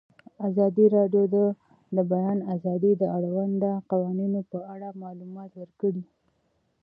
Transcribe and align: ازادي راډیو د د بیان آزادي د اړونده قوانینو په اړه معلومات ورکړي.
ازادي 0.47 0.85
راډیو 0.97 1.23
د 1.33 1.37
د 1.95 1.97
بیان 2.11 2.37
آزادي 2.53 2.91
د 3.01 3.03
اړونده 3.17 3.71
قوانینو 3.91 4.39
په 4.51 4.57
اړه 4.73 4.89
معلومات 5.03 5.51
ورکړي. 5.61 6.03